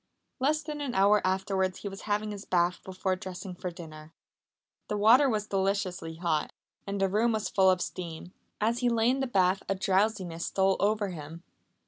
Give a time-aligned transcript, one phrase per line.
[0.39, 4.15] Less than an hour afterwards he was having his bath before dressing for dinner.
[4.87, 6.51] The water was deliciously hot,
[6.87, 8.33] and the room was full of steam.
[8.59, 11.43] As he lay in the bath a drowsiness stole over him.